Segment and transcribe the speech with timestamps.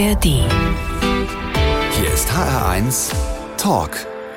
[0.00, 0.24] ARD.
[0.24, 3.12] Hier ist HR1
[3.58, 3.90] Talk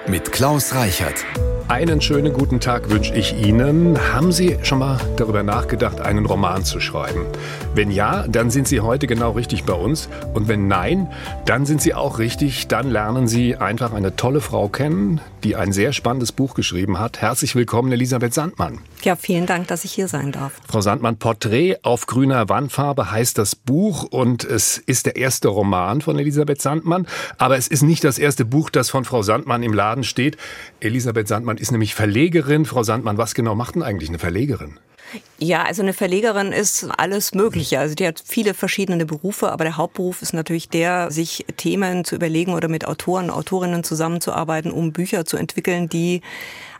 [0.07, 1.23] mit Klaus Reichert.
[1.69, 3.97] Einen schönen guten Tag wünsche ich Ihnen.
[4.13, 7.25] Haben Sie schon mal darüber nachgedacht, einen Roman zu schreiben?
[7.73, 10.09] Wenn ja, dann sind Sie heute genau richtig bei uns.
[10.33, 11.09] Und wenn nein,
[11.45, 12.67] dann sind Sie auch richtig.
[12.67, 17.21] Dann lernen Sie einfach eine tolle Frau kennen, die ein sehr spannendes Buch geschrieben hat.
[17.21, 18.79] Herzlich willkommen, Elisabeth Sandmann.
[19.03, 20.53] Ja, vielen Dank, dass ich hier sein darf.
[20.67, 26.01] Frau Sandmann, Porträt auf grüner Wandfarbe heißt das Buch und es ist der erste Roman
[26.01, 27.07] von Elisabeth Sandmann.
[27.37, 30.37] Aber es ist nicht das erste Buch, das von Frau Sandmann im Laden steht.
[30.79, 32.65] Elisabeth Sandmann ist nämlich Verlegerin.
[32.65, 34.79] Frau Sandmann, was genau macht denn eigentlich eine Verlegerin?
[35.37, 37.79] Ja, also eine Verlegerin ist alles Mögliche.
[37.79, 42.15] Also die hat viele verschiedene Berufe, aber der Hauptberuf ist natürlich der, sich Themen zu
[42.15, 46.21] überlegen oder mit Autoren, Autorinnen zusammenzuarbeiten, um Bücher zu entwickeln, die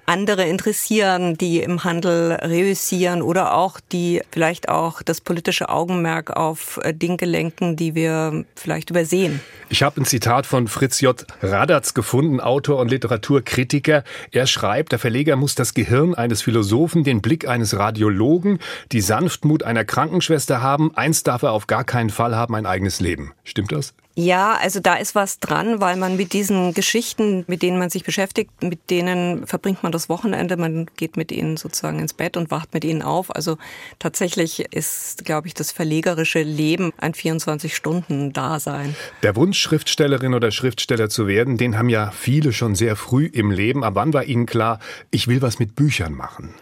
[0.06, 6.80] andere interessieren, die im Handel reüssieren oder auch die vielleicht auch das politische Augenmerk auf
[6.84, 9.40] äh, Dinge lenken, die wir vielleicht übersehen.
[9.70, 11.26] Ich habe ein Zitat von Fritz J.
[11.42, 14.04] Radatz gefunden, Autor und Literaturkritiker.
[14.32, 18.60] Er schreibt, der Verleger muss das Gehirn eines Philosophen, den Blick eines Radiologen,
[18.92, 20.96] die Sanftmut einer Krankenschwester haben.
[20.96, 23.34] Eins darf er auf gar keinen Fall haben, ein eigenes Leben.
[23.44, 23.94] Stimmt das?
[24.16, 28.04] Ja, also da ist was dran, weil man mit diesen Geschichten, mit denen man sich
[28.04, 32.52] beschäftigt, mit denen verbringt man das Wochenende, man geht mit ihnen sozusagen ins Bett und
[32.52, 33.36] wacht mit ihnen auf.
[33.36, 33.58] Also
[33.98, 38.96] tatsächlich ist, glaube ich, das verlegerische Leben ein 24-Stunden-Dasein.
[39.24, 43.50] Der Wunsch, Schriftstellerin oder Schriftsteller zu werden, den haben ja viele schon sehr früh im
[43.50, 43.84] Leben.
[43.84, 46.54] Aber wann war Ihnen klar, ich will was mit Büchern machen?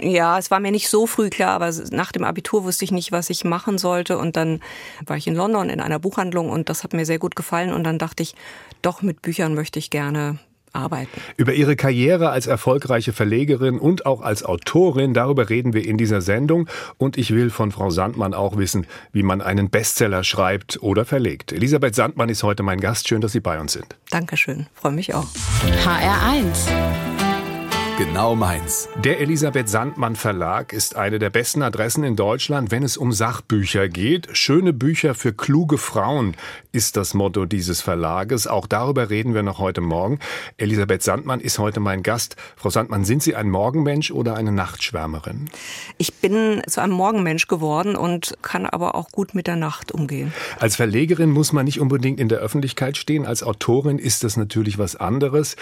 [0.00, 3.12] Ja, es war mir nicht so früh klar, aber nach dem Abitur wusste ich nicht,
[3.12, 4.18] was ich machen sollte.
[4.18, 4.60] Und dann
[5.04, 7.72] war ich in London in einer Buchhandlung und das hat mir sehr gut gefallen.
[7.72, 8.34] Und dann dachte ich,
[8.82, 10.38] doch mit Büchern möchte ich gerne
[10.72, 11.20] arbeiten.
[11.36, 16.20] Über Ihre Karriere als erfolgreiche Verlegerin und auch als Autorin, darüber reden wir in dieser
[16.20, 16.68] Sendung.
[16.96, 21.52] Und ich will von Frau Sandmann auch wissen, wie man einen Bestseller schreibt oder verlegt.
[21.52, 23.08] Elisabeth Sandmann ist heute mein Gast.
[23.08, 23.96] Schön, dass Sie bei uns sind.
[24.10, 25.26] Dankeschön, freue mich auch.
[25.84, 27.17] HR1
[27.98, 28.88] Genau meins.
[29.02, 33.88] Der Elisabeth Sandmann Verlag ist eine der besten Adressen in Deutschland, wenn es um Sachbücher
[33.88, 34.28] geht.
[34.34, 36.36] Schöne Bücher für kluge Frauen
[36.70, 38.46] ist das Motto dieses Verlages.
[38.46, 40.20] Auch darüber reden wir noch heute Morgen.
[40.58, 42.36] Elisabeth Sandmann ist heute mein Gast.
[42.54, 45.50] Frau Sandmann, sind Sie ein Morgenmensch oder eine Nachtschwärmerin?
[45.96, 50.32] Ich bin zu einem Morgenmensch geworden und kann aber auch gut mit der Nacht umgehen.
[50.60, 53.26] Als Verlegerin muss man nicht unbedingt in der Öffentlichkeit stehen.
[53.26, 55.56] Als Autorin ist das natürlich was anderes.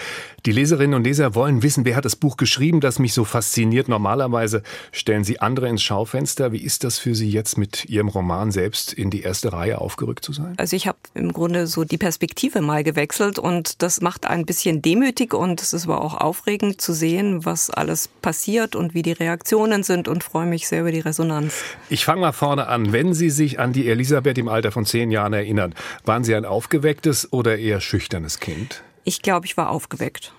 [0.45, 3.23] Die Leserinnen und Leser wollen wissen, wer hat das Buch Buch geschrieben, das mich so
[3.23, 3.87] fasziniert.
[3.87, 4.61] Normalerweise
[4.91, 6.51] stellen Sie andere ins Schaufenster.
[6.51, 10.25] Wie ist das für Sie jetzt mit Ihrem Roman selbst in die erste Reihe aufgerückt
[10.25, 10.53] zu sein?
[10.57, 14.81] Also ich habe im Grunde so die Perspektive mal gewechselt und das macht ein bisschen
[14.81, 19.13] demütig und es ist aber auch aufregend zu sehen, was alles passiert und wie die
[19.13, 21.63] Reaktionen sind und freue mich sehr über die Resonanz.
[21.89, 22.91] Ich fange mal vorne an.
[22.91, 25.73] Wenn Sie sich an die Elisabeth im Alter von zehn Jahren erinnern,
[26.03, 28.83] waren Sie ein aufgewecktes oder eher schüchternes Kind?
[29.05, 30.33] Ich glaube, ich war aufgeweckt.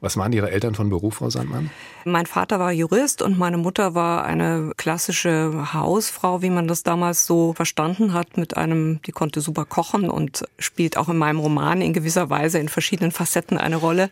[0.00, 1.70] Was waren Ihre Eltern von Beruf, Frau Sandmann?
[2.04, 7.26] Mein Vater war Jurist und meine Mutter war eine klassische Hausfrau, wie man das damals
[7.26, 11.80] so verstanden hat, mit einem, die konnte super kochen und spielt auch in meinem Roman
[11.80, 14.10] in gewisser Weise in verschiedenen Facetten eine Rolle,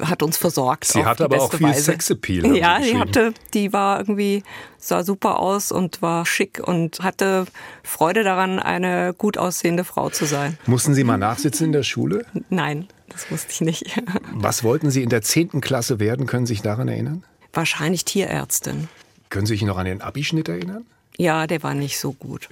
[0.00, 0.86] hat uns versorgt.
[0.86, 1.82] Sie hatte aber auch viel Weise.
[1.82, 2.56] Sexappeal.
[2.56, 4.42] Ja, sie hatte, die war irgendwie,
[4.78, 7.46] sah super aus und war schick und hatte
[7.82, 10.58] Freude daran, eine gut aussehende Frau zu sein.
[10.66, 12.26] Mussten Sie mal nachsitzen in der Schule?
[12.50, 14.00] Nein, das wusste ich nicht.
[14.32, 15.60] Was wollten Sie in der 10.
[15.60, 16.26] Klasse werden?
[16.26, 17.24] Können Sie sich daran erinnern?
[17.52, 18.88] Wahrscheinlich Tierärztin.
[19.30, 20.86] Können Sie sich noch an den Abischnitt erinnern?
[21.16, 22.48] Ja, der war nicht so gut.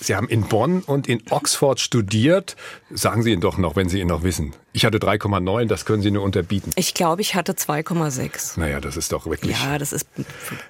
[0.00, 2.56] Sie haben in Bonn und in Oxford studiert.
[2.90, 4.54] Sagen Sie ihn doch noch, wenn Sie ihn noch wissen.
[4.72, 6.72] Ich hatte 3,9, das können Sie nur unterbieten.
[6.76, 8.58] Ich glaube, ich hatte 2,6.
[8.60, 9.56] Naja, das ist doch wirklich.
[9.62, 10.06] Ja, das ist.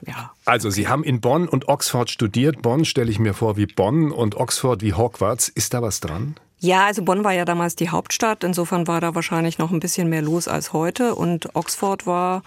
[0.07, 0.33] Ja.
[0.45, 2.63] Also, Sie haben in Bonn und Oxford studiert.
[2.63, 5.49] Bonn stelle ich mir vor wie Bonn und Oxford wie Hogwarts.
[5.49, 6.37] Ist da was dran?
[6.65, 8.43] Ja, also Bonn war ja damals die Hauptstadt.
[8.43, 11.15] Insofern war da wahrscheinlich noch ein bisschen mehr los als heute.
[11.15, 12.43] Und Oxford war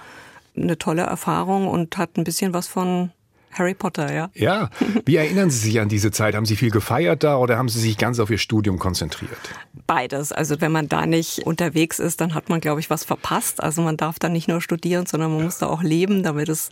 [0.56, 3.12] eine tolle Erfahrung und hat ein bisschen was von
[3.52, 4.32] Harry Potter, ja.
[4.34, 4.72] Ja.
[5.06, 6.34] Wie erinnern Sie sich an diese Zeit?
[6.34, 9.38] Haben Sie viel gefeiert da oder haben Sie sich ganz auf Ihr Studium konzentriert?
[9.86, 10.32] Beides.
[10.32, 13.62] Also wenn man da nicht unterwegs ist, dann hat man, glaube ich, was verpasst.
[13.62, 16.72] Also man darf da nicht nur studieren, sondern man muss da auch leben, damit es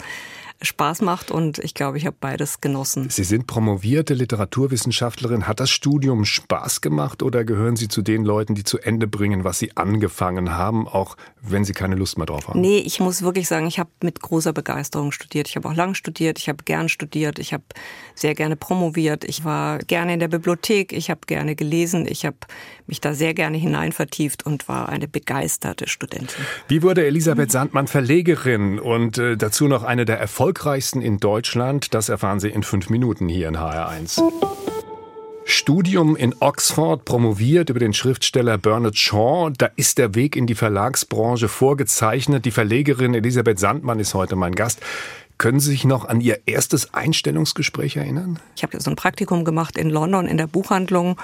[0.62, 3.10] Spaß macht und ich glaube, ich habe beides genossen.
[3.10, 5.48] Sie sind promovierte Literaturwissenschaftlerin.
[5.48, 9.44] Hat das Studium Spaß gemacht oder gehören Sie zu den Leuten, die zu Ende bringen,
[9.44, 12.62] was Sie angefangen haben, auch wenn Sie keine Lust mehr drauf haben?
[12.62, 15.48] Nee, ich muss wirklich sagen, ich habe mit großer Begeisterung studiert.
[15.50, 17.63] Ich habe auch lang studiert, ich habe gern studiert, ich habe
[18.16, 22.38] sehr gerne promoviert, ich war gerne in der Bibliothek, ich habe gerne gelesen, ich habe
[22.88, 26.46] mich da sehr gerne hinein vertieft und war eine begeisterte Studentin.
[26.68, 30.44] Wie wurde Elisabeth Sandmann Verlegerin und äh, dazu noch eine der erfolgreichsten
[31.01, 31.94] in Deutschland?
[31.94, 34.21] Das erfahren Sie in fünf Minuten hier in HR1.
[35.47, 39.51] Studium in Oxford, promoviert über den Schriftsteller Bernard Shaw.
[39.57, 42.45] Da ist der Weg in die Verlagsbranche vorgezeichnet.
[42.45, 44.81] Die Verlegerin Elisabeth Sandmann ist heute mein Gast.
[45.38, 48.39] Können Sie sich noch an Ihr erstes Einstellungsgespräch erinnern?
[48.56, 51.18] Ich habe so ein Praktikum gemacht in London in der Buchhandlung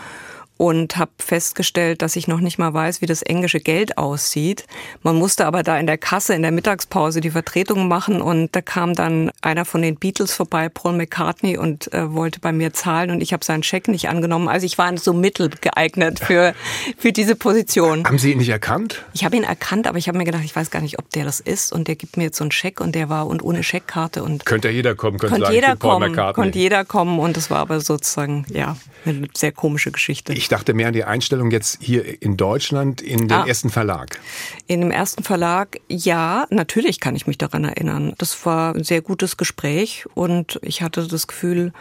[0.61, 4.67] und habe festgestellt, dass ich noch nicht mal weiß, wie das englische Geld aussieht.
[5.01, 8.61] Man musste aber da in der Kasse in der Mittagspause die Vertretung machen und da
[8.61, 13.09] kam dann einer von den Beatles vorbei, Paul McCartney, und äh, wollte bei mir zahlen
[13.09, 14.47] und ich habe seinen Scheck nicht angenommen.
[14.49, 16.53] Also ich war so mittel geeignet für,
[16.95, 18.05] für diese Position.
[18.05, 19.03] Haben Sie ihn nicht erkannt?
[19.13, 21.25] Ich habe ihn erkannt, aber ich habe mir gedacht, ich weiß gar nicht, ob der
[21.25, 23.63] das ist und der gibt mir jetzt so einen Scheck und der war und ohne
[23.63, 26.43] Scheckkarte und könnte jeder kommen, könnte sagen, jeder Paul kommen, McCartney.
[26.43, 28.77] konnte jeder kommen und das war aber sozusagen ja
[29.07, 30.33] eine sehr komische Geschichte.
[30.33, 33.45] Ich dachte mehr an die Einstellung jetzt hier in Deutschland in den Ah.
[33.47, 34.19] ersten Verlag.
[34.67, 38.13] In dem ersten Verlag, ja, natürlich kann ich mich daran erinnern.
[38.17, 41.73] Das war ein sehr gutes Gespräch und ich hatte das Gefühl,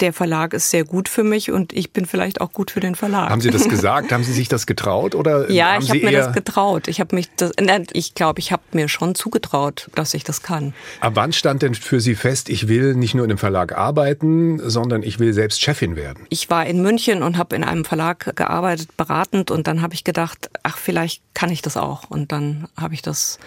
[0.00, 2.94] der Verlag ist sehr gut für mich und ich bin vielleicht auch gut für den
[2.94, 3.30] Verlag.
[3.30, 4.12] Haben Sie das gesagt?
[4.12, 6.88] haben Sie sich das getraut oder ja, haben ich habe mir das getraut.
[6.88, 7.52] Ich habe mich, das,
[7.92, 10.74] ich glaube, ich habe mir schon zugetraut, dass ich das kann.
[11.00, 14.60] Ab wann stand denn für Sie fest, ich will nicht nur in einem Verlag arbeiten,
[14.68, 16.26] sondern ich will selbst Chefin werden?
[16.28, 20.04] Ich war in München und habe in einem Verlag gearbeitet, beratend und dann habe ich
[20.04, 23.38] gedacht, ach, vielleicht kann ich das auch und dann habe ich das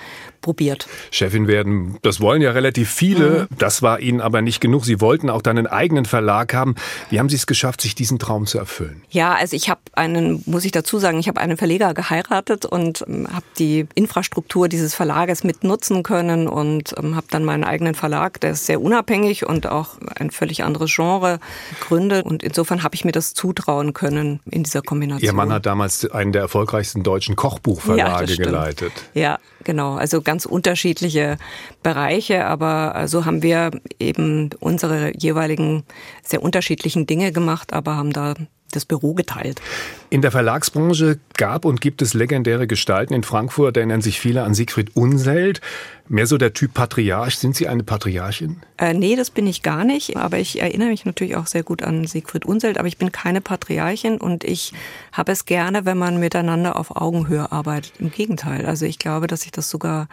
[0.42, 0.88] probiert.
[1.12, 3.48] Chefin werden, das wollen ja relativ viele.
[3.58, 4.86] Das war Ihnen aber nicht genug.
[4.86, 6.76] Sie wollten auch dann einen eigenen Verlag haben.
[7.10, 9.04] Wie haben Sie es geschafft, sich diesen Traum zu erfüllen?
[9.10, 13.06] Ja, also ich habe einen, muss ich dazu sagen, ich habe einen Verleger geheiratet und
[13.08, 17.96] ähm, habe die Infrastruktur dieses Verlages mit nutzen können und ähm, habe dann meinen eigenen
[17.96, 21.40] Verlag, der ist sehr unabhängig und auch ein völlig anderes Genre
[21.80, 25.26] gegründet und insofern habe ich mir das zutrauen können in dieser Kombination.
[25.26, 28.92] Ihr Mann hat damals einen der erfolgreichsten deutschen Kochbuchverlage Ja, geleitet.
[29.14, 29.96] Ja, genau.
[29.96, 31.38] Also ganz unterschiedliche
[31.82, 35.84] Bereiche, aber äh, so haben wir eben unsere jeweiligen
[36.24, 38.36] sehr unterschiedlichen Dinge gemacht, aber haben da
[38.76, 39.62] das Büro geteilt.
[40.10, 43.14] In der Verlagsbranche gab und gibt es legendäre Gestalten.
[43.14, 45.62] In Frankfurt erinnern sich viele an Siegfried Unseld.
[46.10, 47.38] Mehr so der Typ Patriarch.
[47.38, 48.58] Sind Sie eine Patriarchin?
[48.78, 51.82] Äh, nee, das bin ich gar nicht, aber ich erinnere mich natürlich auch sehr gut
[51.82, 54.74] an Siegfried Unseld, aber ich bin keine Patriarchin und ich
[55.12, 57.94] habe es gerne, wenn man miteinander auf Augenhöhe arbeitet.
[58.00, 60.08] Im Gegenteil, also ich glaube, dass ich das sogar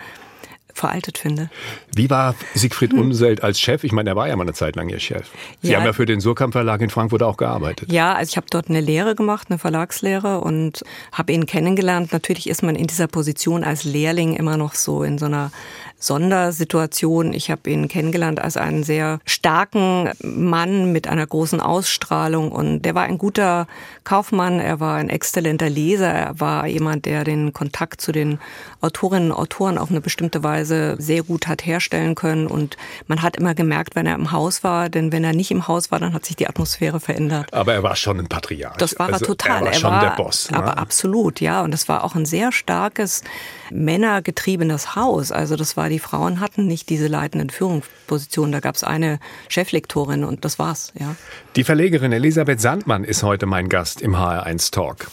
[0.75, 1.51] veraltet finde.
[1.95, 3.85] Wie war Siegfried Unseld als Chef?
[3.85, 5.27] Ich meine, er war ja mal eine Zeit lang Ihr Chef.
[5.63, 5.79] Sie Ja.
[5.79, 7.91] haben ja für den Surkamp Verlag in Frankfurt auch gearbeitet.
[7.93, 10.83] Ja, also ich habe dort eine Lehre gemacht, eine Verlagslehre und
[11.13, 12.13] habe ihn kennengelernt.
[12.13, 15.51] Natürlich ist man in dieser Position als Lehrling immer noch so in so einer
[16.00, 17.32] Sondersituation.
[17.32, 22.94] Ich habe ihn kennengelernt als einen sehr starken Mann mit einer großen Ausstrahlung und der
[22.94, 23.67] war ein guter
[24.05, 28.38] Kaufmann, er war ein exzellenter Leser, er war jemand, der den Kontakt zu den
[28.81, 32.76] Autorinnen und Autoren auf eine bestimmte Weise sehr gut hat herstellen können und
[33.06, 35.91] man hat immer gemerkt, wenn er im Haus war, denn wenn er nicht im Haus
[35.91, 37.52] war, dann hat sich die Atmosphäre verändert.
[37.52, 38.76] Aber er war schon ein Patriarch.
[38.79, 39.61] Das war also er total.
[39.61, 40.50] Er war schon der Boss.
[40.50, 40.56] Ne?
[40.56, 41.62] Aber absolut, ja.
[41.62, 43.23] Und das war auch ein sehr starkes
[43.71, 45.33] männergetriebenes Haus.
[45.33, 48.53] Also das war, die Frauen hatten nicht diese leitenden Führungspositionen.
[48.53, 49.19] Da gab es eine
[49.49, 51.15] Cheflektorin und das war's, ja.
[51.57, 55.11] Die Verlegerin Elisabeth Sandmann ist heute mein Gast im HR1 Talk.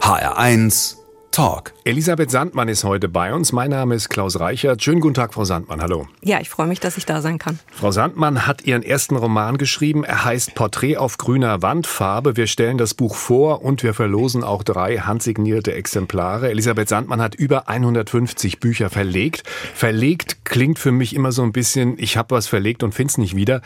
[0.00, 1.03] HR1
[1.34, 1.72] Talk.
[1.82, 3.50] Elisabeth Sandmann ist heute bei uns.
[3.50, 4.84] Mein Name ist Klaus Reichert.
[4.84, 5.82] Schönen guten Tag, Frau Sandmann.
[5.82, 6.06] Hallo.
[6.22, 7.58] Ja, ich freue mich, dass ich da sein kann.
[7.72, 10.04] Frau Sandmann hat ihren ersten Roman geschrieben.
[10.04, 12.36] Er heißt Porträt auf grüner Wandfarbe.
[12.36, 16.50] Wir stellen das Buch vor und wir verlosen auch drei handsignierte Exemplare.
[16.50, 19.42] Elisabeth Sandmann hat über 150 Bücher verlegt.
[19.74, 23.34] Verlegt klingt für mich immer so ein bisschen, ich habe was verlegt und find's nicht
[23.34, 23.60] wieder.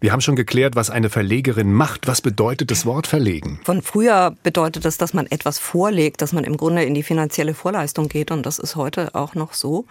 [0.00, 2.06] Wir haben schon geklärt, was eine Verlegerin macht.
[2.06, 3.58] Was bedeutet das Wort verlegen?
[3.64, 7.54] Von früher bedeutet das, dass man etwas vorlegt, dass man im Grunde in die finanzielle
[7.54, 9.86] Vorleistung geht und das ist heute auch noch so.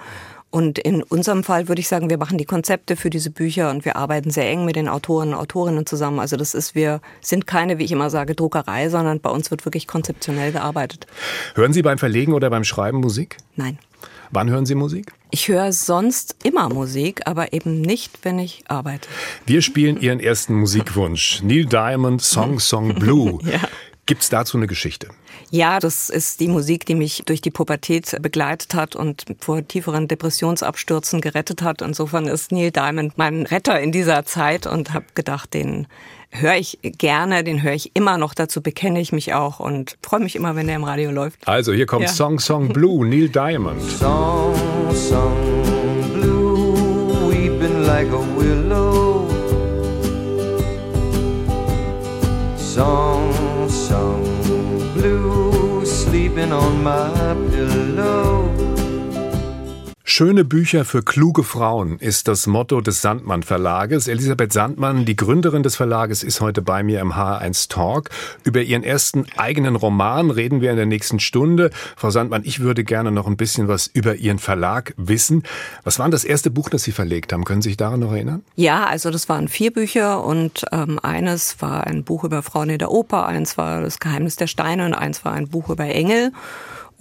[0.51, 3.85] Und in unserem Fall würde ich sagen, wir machen die Konzepte für diese Bücher und
[3.85, 6.19] wir arbeiten sehr eng mit den Autoren und Autorinnen zusammen.
[6.19, 9.65] Also das ist, wir sind keine, wie ich immer sage, Druckerei, sondern bei uns wird
[9.65, 11.05] wirklich konzeptionell gearbeitet.
[11.53, 13.37] Hören Sie beim Verlegen oder beim Schreiben Musik?
[13.55, 13.77] Nein.
[14.31, 15.13] Wann hören Sie Musik?
[15.31, 19.07] Ich höre sonst immer Musik, aber eben nicht, wenn ich arbeite.
[19.45, 21.41] Wir spielen Ihren ersten Musikwunsch.
[21.43, 23.39] Neil Diamond, Song Song Blue.
[23.49, 23.59] Ja.
[24.09, 25.09] Gibt's dazu eine Geschichte?
[25.51, 30.07] Ja, das ist die Musik, die mich durch die Pubertät begleitet hat und vor tieferen
[30.07, 31.83] Depressionsabstürzen gerettet hat.
[31.83, 35.85] Insofern ist Neil Diamond mein Retter in dieser Zeit und habe gedacht, den
[36.31, 40.21] höre ich gerne, den höre ich immer noch, dazu bekenne ich mich auch und freue
[40.21, 41.47] mich immer, wenn der im Radio läuft.
[41.47, 42.09] Also hier kommt Ja.
[42.09, 43.79] Song Song Blue, Neil Diamond.
[43.83, 44.55] Song,
[44.91, 45.35] song,
[46.15, 49.27] blue, weeping like a willow.
[52.57, 53.18] Song,
[56.39, 58.68] sleeping on my pillow.
[60.11, 64.07] Schöne Bücher für kluge Frauen ist das Motto des Sandmann Verlages.
[64.07, 68.09] Elisabeth Sandmann, die Gründerin des Verlages, ist heute bei mir im H1 Talk.
[68.43, 71.69] Über ihren ersten eigenen Roman reden wir in der nächsten Stunde.
[71.95, 75.43] Frau Sandmann, ich würde gerne noch ein bisschen was über Ihren Verlag wissen.
[75.83, 77.45] Was war denn das erste Buch, das Sie verlegt haben?
[77.45, 78.41] Können Sie sich daran noch erinnern?
[78.55, 82.79] Ja, also das waren vier Bücher und ähm, eines war ein Buch über Frauen in
[82.79, 86.31] der Oper, eins war das Geheimnis der Steine und eins war ein Buch über Engel.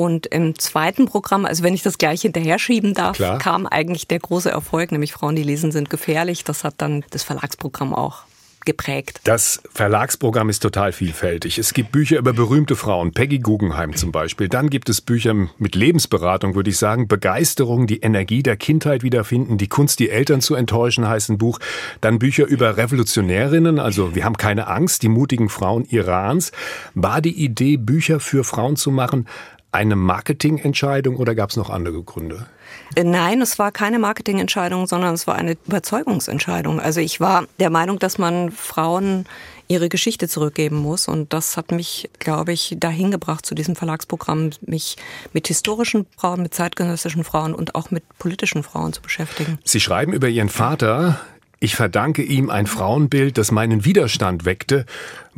[0.01, 3.39] Und im zweiten Programm, also wenn ich das gleich hinterher schieben darf, Klar.
[3.39, 6.45] kam eigentlich der große Erfolg, nämlich Frauen, die lesen, sind gefährlich.
[6.45, 8.23] Das hat dann das Verlagsprogramm auch
[8.65, 9.21] geprägt.
[9.25, 11.59] Das Verlagsprogramm ist total vielfältig.
[11.59, 14.49] Es gibt Bücher über berühmte Frauen, Peggy Guggenheim zum Beispiel.
[14.49, 17.09] Dann gibt es Bücher mit Lebensberatung, würde ich sagen.
[17.09, 21.59] Begeisterung, die Energie der Kindheit wiederfinden, die Kunst, die Eltern zu enttäuschen, heißt ein Buch.
[22.01, 26.53] Dann Bücher über Revolutionärinnen, also wir haben keine Angst, die mutigen Frauen Irans.
[26.95, 29.27] War die Idee, Bücher für Frauen zu machen,
[29.73, 32.47] eine Marketingentscheidung oder gab es noch andere Gründe?
[32.95, 36.81] Äh, Nein, es war keine Marketingentscheidung, sondern es war eine Überzeugungsentscheidung.
[36.81, 39.27] Also ich war der Meinung, dass man Frauen
[39.69, 41.09] ihre Geschichte zurückgeben muss.
[41.09, 44.97] Und das hat mich, glaube ich, dahin gebracht zu diesem Verlagsprogramm, mich
[45.33, 49.59] mit historischen Frauen, mit zeitgenössischen Frauen und auch mit politischen Frauen zu beschäftigen.
[49.65, 51.21] Sie schreiben über Ihren Vater,
[51.61, 54.87] ich verdanke ihm ein Frauenbild, das meinen Widerstand weckte.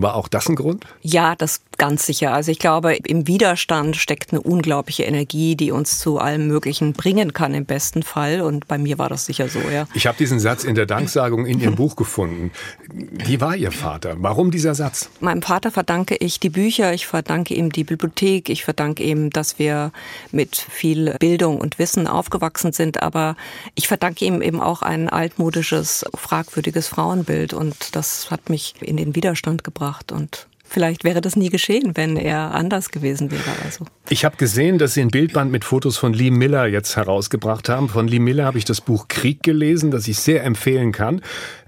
[0.00, 0.87] War auch das ein Grund?
[1.02, 2.33] Ja, das ganz sicher.
[2.33, 7.35] Also ich glaube, im Widerstand steckt eine unglaubliche Energie, die uns zu allem Möglichen bringen
[7.35, 8.40] kann im besten Fall.
[8.40, 9.87] Und bei mir war das sicher so, ja.
[9.92, 12.50] Ich habe diesen Satz in der Danksagung in Ihrem Buch gefunden.
[12.90, 14.16] Wie war Ihr Vater?
[14.19, 15.11] Warum dieser Satz?
[15.21, 19.59] Meinem Vater verdanke ich die Bücher, ich verdanke ihm die Bibliothek, ich verdanke ihm, dass
[19.59, 19.92] wir
[20.33, 23.37] mit viel Bildung und Wissen aufgewachsen sind, aber
[23.75, 29.14] ich verdanke ihm eben auch ein altmodisches, fragwürdiges Frauenbild und das hat mich in den
[29.14, 33.43] Widerstand gebracht und vielleicht wäre das nie geschehen, wenn er anders gewesen wäre.
[33.65, 33.85] Also.
[34.09, 37.89] Ich habe gesehen, dass Sie ein Bildband mit Fotos von Lee Miller jetzt herausgebracht haben.
[37.89, 41.23] Von Lee Miller habe ich das Buch Krieg gelesen, das ich sehr empfehlen kann.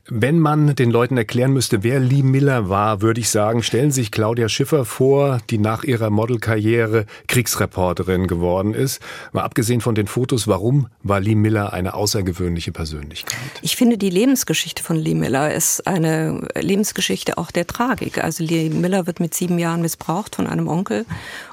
[0.09, 4.01] Wenn man den Leuten erklären müsste, wer Lee Miller war, würde ich sagen, stellen Sie
[4.01, 9.01] sich Claudia Schiffer vor, die nach ihrer Modelkarriere Kriegsreporterin geworden ist.
[9.31, 13.39] Mal abgesehen von den Fotos, warum war Lee Miller eine außergewöhnliche Persönlichkeit?
[13.63, 18.25] Ich finde, die Lebensgeschichte von Lee Miller ist eine Lebensgeschichte auch der Tragik.
[18.25, 21.07] Also Lee Miller wird mit sieben Jahren missbraucht von einem Onkel.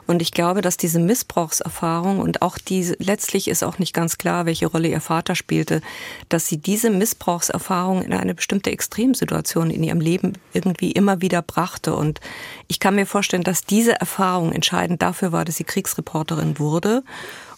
[0.10, 4.48] Und ich glaube, dass diese Missbrauchserfahrung und auch diese, letztlich ist auch nicht ganz klar,
[4.48, 5.82] welche Rolle ihr Vater spielte,
[6.30, 11.96] dass sie diese Missbrauchserfahrung in eine bestimmte Extremsituation in ihrem Leben irgendwie immer wieder brachte.
[11.96, 12.22] Und
[12.68, 17.04] ich kann mir vorstellen, dass diese Erfahrung entscheidend dafür war, dass sie Kriegsreporterin wurde.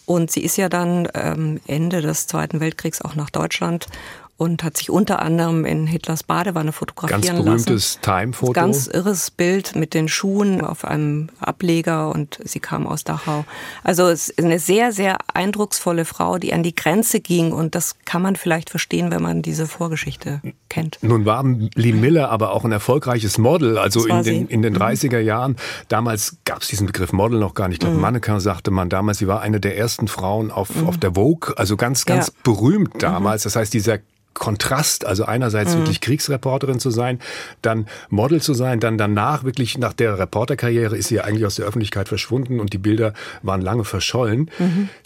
[0.04, 3.86] Und sie ist ja dann ähm, Ende des Zweiten Weltkriegs auch nach Deutschland
[4.36, 7.44] und hat sich unter anderem in Hitlers Badewanne fotografieren Ganz lassen.
[7.44, 8.52] berühmtes Time-Foto.
[8.52, 13.44] Ganz irres Bild mit den Schuhen auf einem Ableger und sie kam aus Dachau.
[13.84, 17.94] Also es ist eine sehr, sehr eindrucksvolle Frau, die an die Grenze ging und das
[18.04, 20.98] kann man vielleicht verstehen, wenn man diese Vorgeschichte kennt.
[21.02, 24.42] Nun war Lee Miller aber auch ein erfolgreiches Model, also in den.
[24.42, 24.48] Mhm.
[24.48, 25.56] in den 30er Jahren.
[25.88, 27.82] Damals gab es diesen Begriff Model noch gar nicht.
[27.82, 31.14] Ich glaube, Mannequin sagte man damals, sie war eine der ersten Frauen auf, auf der
[31.14, 32.32] Vogue, also ganz, ganz Mhm.
[32.34, 32.38] Ja.
[32.38, 32.42] Mhm.
[32.56, 33.42] berühmt damals.
[33.44, 33.98] Das heißt, dieser
[34.34, 37.18] Kontrast, also einerseits wirklich Kriegsreporterin zu sein,
[37.60, 41.56] dann Model zu sein, dann danach wirklich nach der Reporterkarriere ist sie ja eigentlich aus
[41.56, 44.50] der Öffentlichkeit verschwunden und die Bilder waren lange verschollen.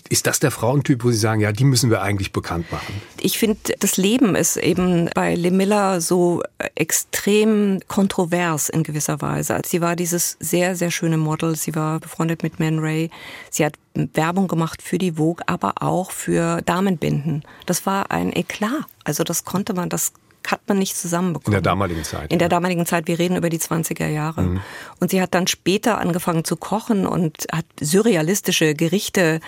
[0.09, 3.00] Ist das der Frauentyp, wo Sie sagen, ja, die müssen wir eigentlich bekannt machen?
[3.21, 6.42] Ich finde, das Leben ist eben bei Le Miller so
[6.75, 9.61] extrem kontrovers in gewisser Weise.
[9.64, 11.56] Sie war dieses sehr, sehr schöne Model.
[11.56, 13.11] Sie war befreundet mit Man Ray.
[13.50, 17.42] Sie hat Werbung gemacht für die Vogue, aber auch für Damenbinden.
[17.66, 18.87] Das war ein Eklat.
[19.07, 20.13] Also das konnte man, das
[20.51, 21.57] hat man nicht zusammenbekommen.
[21.57, 24.61] In der damaligen Zeit, In der damaligen Zeit, wir reden über die 20er Jahre.
[25.01, 29.41] Und sie hat dann später angefangen zu kochen und hat surrealistische Gerichte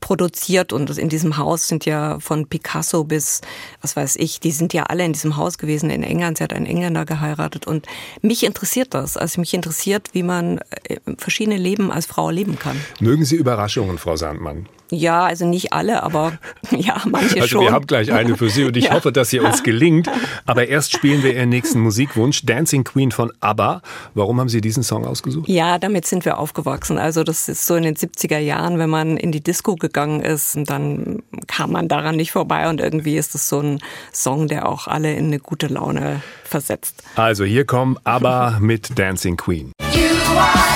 [0.00, 0.72] produziert.
[0.72, 3.40] Und in diesem Haus sind ja von Picasso bis,
[3.80, 6.38] was weiß ich, die sind ja alle in diesem Haus gewesen in England.
[6.38, 7.66] Sie hat einen Engländer geheiratet.
[7.66, 7.86] Und
[8.22, 9.16] mich interessiert das.
[9.16, 12.80] Also mich interessiert, wie man äh, verschiedene Leben als Frau leben kann.
[13.00, 14.66] Mögen Sie Überraschungen, Frau Sandmann?
[14.90, 16.32] Ja, also nicht alle, aber
[16.70, 17.60] ja, manche Also schon.
[17.62, 18.92] wir haben gleich eine für Sie und ich Ja.
[18.94, 20.08] hoffe, dass sie uns gelingt.
[20.44, 23.82] Aber erst spielen wir Ihren nächsten Musikwunsch, Dancing Queen von ABBA.
[24.14, 25.48] Warum haben Sie diesen Song ausgesucht?
[25.48, 26.98] Ja, damit sind wir aufgewachsen.
[26.98, 30.56] Also das ist so in den 70er Jahren, wenn man in die Disco gegangen ist,
[30.56, 33.80] und dann kam man daran nicht vorbei und irgendwie ist es so ein
[34.12, 37.02] Song, der auch alle in eine gute Laune versetzt.
[37.16, 39.72] Also hier kommen ABBA mit Dancing Queen.
[39.92, 40.02] You
[40.38, 40.75] are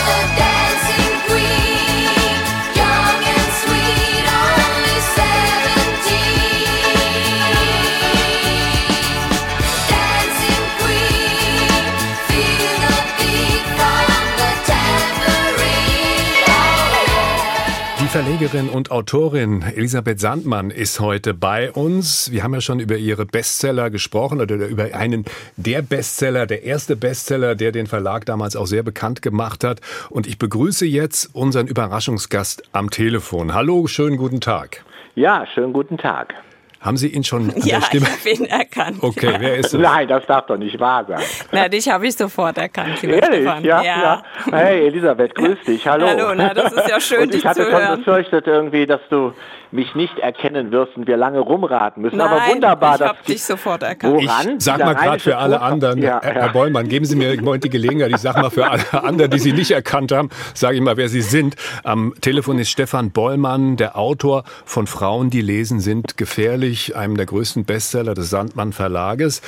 [18.23, 22.31] Verlegerin und Autorin Elisabeth Sandmann ist heute bei uns.
[22.31, 25.25] Wir haben ja schon über ihre Bestseller gesprochen oder über einen
[25.57, 29.81] der Bestseller, der erste Bestseller, der den Verlag damals auch sehr bekannt gemacht hat.
[30.11, 33.55] Und ich begrüße jetzt unseren Überraschungsgast am Telefon.
[33.55, 34.85] Hallo, schönen guten Tag.
[35.15, 36.35] Ja, schönen guten Tag.
[36.81, 38.07] Haben Sie ihn schon an Ja, der Stimme?
[38.07, 38.99] ich habe ihn erkannt.
[39.03, 39.81] Okay, wer ist es?
[39.81, 41.21] Nein, das darf doch nicht wahr sein.
[41.53, 43.41] Na, dich habe ich sofort erkannt, lieber Ehrlich?
[43.43, 43.65] Stefan.
[43.65, 44.23] Ja, ja.
[44.51, 45.87] Hey, Elisabeth, grüß dich.
[45.87, 46.07] Hallo.
[46.07, 47.99] Hallo, na, das ist ja schön, Und ich dich hatte zu schon hören.
[47.99, 49.33] befürchtet irgendwie, dass du
[49.73, 52.17] mich nicht erkennen wirst und wir lange rumraten müssen.
[52.17, 54.21] Nein, Aber wunderbar, ich habe dich sofort erkannt.
[54.21, 54.59] Ich Woran?
[54.59, 56.41] sag Dieser mal gerade für alle anderen, Ja, Herr, ja.
[56.43, 59.39] Herr Bollmann, geben Sie mir heute die Gelegenheit, ich sag mal für alle anderen, die
[59.39, 61.55] Sie nicht erkannt haben, sage ich mal, wer Sie sind.
[61.85, 67.27] Am Telefon ist Stefan Bollmann, der Autor von Frauen, die lesen, sind gefährlich, einem der
[67.27, 69.43] größten Bestseller des Sandmann Verlages.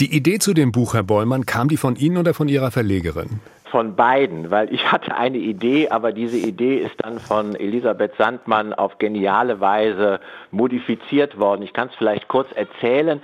[0.00, 3.40] Die Idee zu dem Buch, Herr Bollmann, kam die von Ihnen oder von Ihrer Verlegerin?
[3.70, 8.72] Von beiden, weil ich hatte eine Idee, aber diese Idee ist dann von Elisabeth Sandmann
[8.72, 10.20] auf geniale Weise
[10.50, 11.62] modifiziert worden.
[11.62, 13.20] Ich kann es vielleicht kurz erzählen.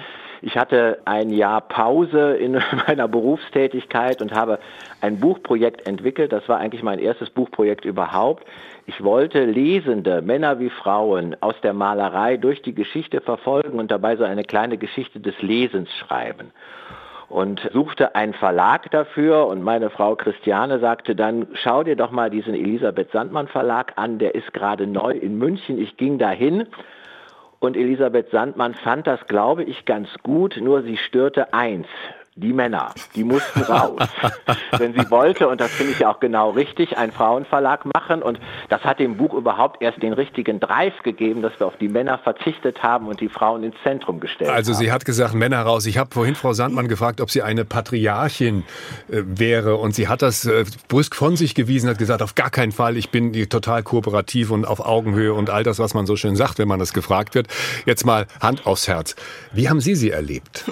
[0.46, 4.58] Ich hatte ein Jahr Pause in meiner Berufstätigkeit und habe
[5.00, 6.32] ein Buchprojekt entwickelt.
[6.32, 8.44] Das war eigentlich mein erstes Buchprojekt überhaupt.
[8.84, 14.16] Ich wollte Lesende, Männer wie Frauen, aus der Malerei durch die Geschichte verfolgen und dabei
[14.16, 16.50] so eine kleine Geschichte des Lesens schreiben
[17.30, 22.28] und suchte einen Verlag dafür und meine Frau Christiane sagte dann, schau dir doch mal
[22.28, 25.80] diesen Elisabeth Sandmann Verlag an, der ist gerade neu in München.
[25.80, 26.66] Ich ging dahin
[27.64, 31.86] und Elisabeth Sandmann fand das, glaube ich, ganz gut, nur sie störte eins.
[32.36, 34.08] Die Männer, die mussten raus.
[34.78, 38.22] Wenn sie wollte, und das finde ich ja auch genau richtig, einen Frauenverlag machen.
[38.22, 41.86] Und das hat dem Buch überhaupt erst den richtigen Drive gegeben, dass wir auf die
[41.88, 44.80] Männer verzichtet haben und die Frauen ins Zentrum gestellt Also haben.
[44.80, 45.86] sie hat gesagt, Männer raus.
[45.86, 48.64] Ich habe vorhin Frau Sandmann gefragt, ob sie eine Patriarchin
[49.08, 52.50] äh, wäre und sie hat das äh, brüsk von sich gewiesen, hat gesagt, auf gar
[52.50, 56.16] keinen Fall, ich bin total kooperativ und auf Augenhöhe und all das, was man so
[56.16, 57.46] schön sagt, wenn man das gefragt wird.
[57.86, 59.14] Jetzt mal Hand aufs Herz.
[59.52, 60.64] Wie haben Sie sie erlebt?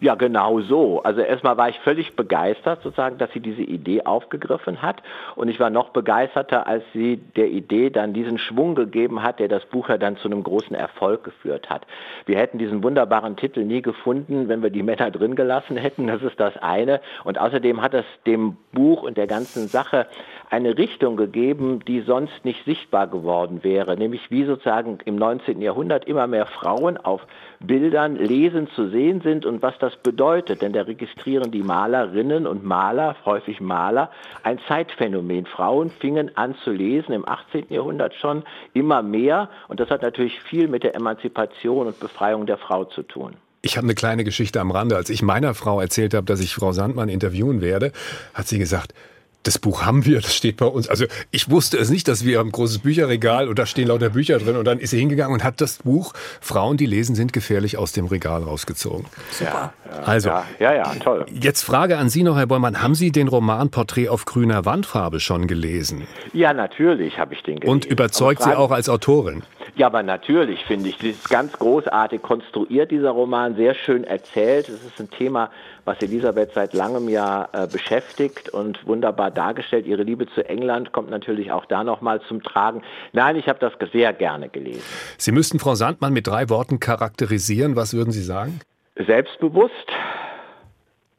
[0.00, 0.99] Ja, genau so.
[1.02, 5.02] Also erstmal war ich völlig begeistert, sozusagen, dass sie diese Idee aufgegriffen hat.
[5.36, 9.48] Und ich war noch begeisterter, als sie der Idee dann diesen Schwung gegeben hat, der
[9.48, 11.86] das Buch ja dann zu einem großen Erfolg geführt hat.
[12.26, 16.06] Wir hätten diesen wunderbaren Titel nie gefunden, wenn wir die Männer drin gelassen hätten.
[16.06, 17.00] Das ist das eine.
[17.24, 20.06] Und außerdem hat es dem Buch und der ganzen Sache
[20.50, 25.62] eine Richtung gegeben, die sonst nicht sichtbar geworden wäre, nämlich wie sozusagen im 19.
[25.62, 27.26] Jahrhundert immer mehr Frauen auf
[27.60, 30.62] Bildern lesen zu sehen sind und was das bedeutet.
[30.62, 34.10] Denn da registrieren die Malerinnen und Maler, häufig Maler,
[34.42, 35.46] ein Zeitphänomen.
[35.46, 37.66] Frauen fingen an zu lesen im 18.
[37.68, 42.56] Jahrhundert schon immer mehr und das hat natürlich viel mit der Emanzipation und Befreiung der
[42.56, 43.34] Frau zu tun.
[43.62, 44.96] Ich habe eine kleine Geschichte am Rande.
[44.96, 47.92] Als ich meiner Frau erzählt habe, dass ich Frau Sandmann interviewen werde,
[48.32, 48.94] hat sie gesagt,
[49.42, 50.88] das Buch haben wir, das steht bei uns.
[50.88, 54.10] Also ich wusste es nicht, dass wir haben ein großes Bücherregal und da stehen lauter
[54.10, 54.56] Bücher drin.
[54.56, 57.92] Und dann ist sie hingegangen und hat das Buch Frauen, die lesen, sind gefährlich aus
[57.92, 59.06] dem Regal rausgezogen.
[59.40, 59.72] Ja,
[60.04, 61.24] Also, ja, ja, ja, toll.
[61.32, 62.82] jetzt Frage an Sie noch, Herr Bollmann.
[62.82, 66.06] Haben Sie den Roman Porträt auf grüner Wandfarbe schon gelesen?
[66.34, 67.72] Ja, natürlich habe ich den gelesen.
[67.72, 69.42] Und überzeugt Sie auch als Autorin?
[69.76, 74.68] Ja, aber natürlich finde ich, das ist ganz großartig konstruiert, dieser Roman, sehr schön erzählt.
[74.68, 75.50] Es ist ein Thema,
[75.84, 79.86] was Elisabeth seit langem ja äh, beschäftigt und wunderbar dargestellt.
[79.86, 82.82] Ihre Liebe zu England kommt natürlich auch da nochmal zum Tragen.
[83.12, 84.82] Nein, ich habe das sehr gerne gelesen.
[85.18, 87.76] Sie müssten Frau Sandmann mit drei Worten charakterisieren.
[87.76, 88.60] Was würden Sie sagen?
[88.96, 89.72] Selbstbewusst,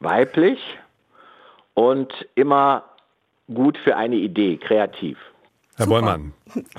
[0.00, 0.58] weiblich
[1.74, 2.84] und immer
[3.52, 5.18] gut für eine Idee, kreativ.
[5.76, 6.32] Herr Bollmann,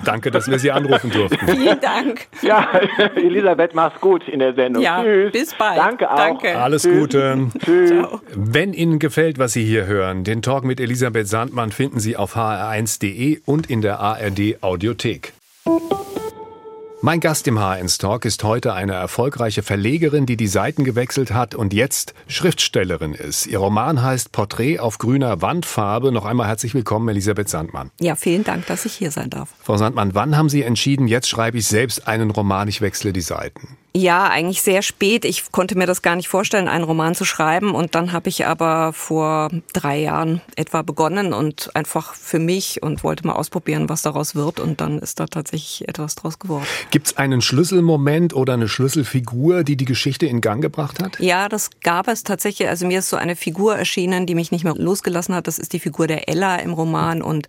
[0.04, 1.46] danke, dass wir Sie anrufen durften.
[1.46, 2.28] Vielen Dank.
[2.42, 2.68] Ja,
[3.16, 4.82] Elisabeth, mach's gut in der Sendung.
[4.82, 5.32] Ja, Tschüss.
[5.32, 5.78] bis bald.
[5.78, 6.16] Danke auch.
[6.16, 6.56] Danke.
[6.56, 7.00] Alles Tschüss.
[7.00, 7.48] Gute.
[7.64, 7.90] Tschüss.
[7.90, 8.20] Ciao.
[8.34, 12.36] Wenn Ihnen gefällt, was Sie hier hören, den Talk mit Elisabeth Sandmann finden Sie auf
[12.36, 15.32] hr1.de und in der ARD Audiothek.
[17.04, 21.54] Mein Gast im H1 Talk ist heute eine erfolgreiche Verlegerin, die die Seiten gewechselt hat
[21.54, 23.46] und jetzt Schriftstellerin ist.
[23.46, 26.12] Ihr Roman heißt Porträt auf grüner Wandfarbe.
[26.12, 27.90] Noch einmal herzlich willkommen, Elisabeth Sandmann.
[28.00, 29.50] Ja, vielen Dank, dass ich hier sein darf.
[29.60, 33.20] Frau Sandmann, wann haben Sie entschieden, jetzt schreibe ich selbst einen Roman, ich wechsle die
[33.20, 33.76] Seiten?
[33.96, 35.24] Ja, eigentlich sehr spät.
[35.24, 37.76] Ich konnte mir das gar nicht vorstellen, einen Roman zu schreiben.
[37.76, 43.04] Und dann habe ich aber vor drei Jahren etwa begonnen und einfach für mich und
[43.04, 44.58] wollte mal ausprobieren, was daraus wird.
[44.58, 46.66] Und dann ist da tatsächlich etwas draus geworden.
[46.90, 51.20] Gibt es einen Schlüsselmoment oder eine Schlüsselfigur, die die Geschichte in Gang gebracht hat?
[51.20, 52.68] Ja, das gab es tatsächlich.
[52.68, 55.46] Also mir ist so eine Figur erschienen, die mich nicht mehr losgelassen hat.
[55.46, 57.46] Das ist die Figur der Ella im Roman und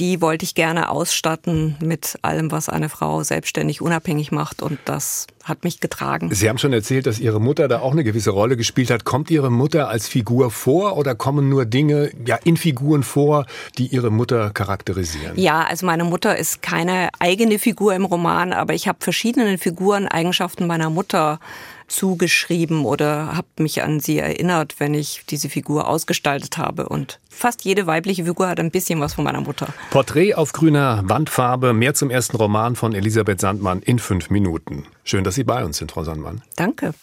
[0.00, 5.26] die wollte ich gerne ausstatten mit allem, was eine Frau selbstständig unabhängig macht und das
[5.44, 6.32] hat mich getragen.
[6.32, 9.04] Sie haben schon erzählt, dass Ihre Mutter da auch eine gewisse Rolle gespielt hat.
[9.04, 13.46] Kommt Ihre Mutter als Figur vor oder kommen nur Dinge ja, in Figuren vor,
[13.78, 15.32] die Ihre Mutter charakterisieren?
[15.36, 20.06] Ja, also meine Mutter ist keine eigene Figur im Roman, aber ich habe verschiedenen Figuren
[20.06, 21.40] Eigenschaften meiner Mutter
[21.88, 26.88] zugeschrieben oder habe mich an sie erinnert, wenn ich diese Figur ausgestaltet habe.
[26.88, 29.68] Und fast jede weibliche Figur hat ein bisschen was von meiner Mutter.
[29.90, 34.84] Porträt auf grüner Wandfarbe, mehr zum ersten Roman von Elisabeth Sandmann in fünf Minuten.
[35.04, 36.42] Schön, dass Sie bei uns sind, Frau Sandmann.
[36.56, 36.94] Danke.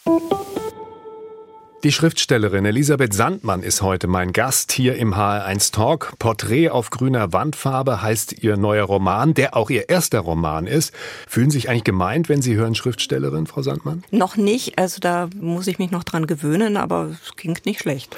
[1.86, 6.14] Die Schriftstellerin Elisabeth Sandmann ist heute mein Gast hier im HR1 Talk.
[6.18, 10.92] Porträt auf grüner Wandfarbe heißt ihr neuer Roman, der auch ihr erster Roman ist.
[11.28, 14.02] Fühlen Sie sich eigentlich gemeint, wenn Sie hören Schriftstellerin, Frau Sandmann?
[14.10, 18.16] Noch nicht, also da muss ich mich noch dran gewöhnen, aber es klingt nicht schlecht.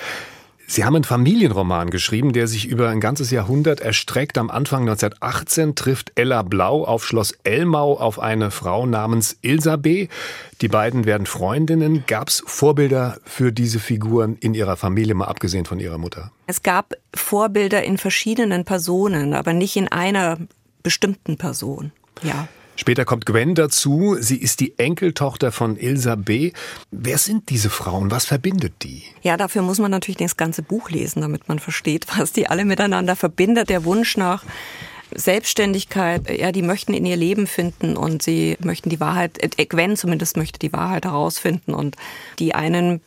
[0.71, 4.37] Sie haben einen Familienroman geschrieben, der sich über ein ganzes Jahrhundert erstreckt.
[4.37, 10.09] Am Anfang 1918 trifft Ella Blau auf Schloss Elmau auf eine Frau namens Ilsa B.
[10.61, 12.05] Die beiden werden Freundinnen.
[12.07, 16.33] Gab es Vorbilder für diese Figuren in ihrer Familie, mal abgesehen von ihrer Mutter?
[16.47, 20.37] Es gab Vorbilder in verschiedenen Personen, aber nicht in einer
[20.83, 21.93] bestimmten Person.
[22.23, 22.47] Ja.
[22.81, 24.17] Später kommt Gwen dazu.
[24.21, 26.53] Sie ist die Enkeltochter von Ilsa B.
[26.93, 28.13] Wer sind diese Frauen?
[28.13, 29.03] Was verbindet die?
[29.21, 32.65] Ja, dafür muss man natürlich das ganze Buch lesen, damit man versteht, was die alle
[32.65, 33.69] miteinander verbindet.
[33.69, 34.45] Der Wunsch nach
[35.15, 39.97] Selbstständigkeit, ja, die möchten in ihr Leben finden und sie möchten die Wahrheit, äh, Gwen
[39.97, 41.97] zumindest möchte die Wahrheit herausfinden und
[42.39, 43.01] die einen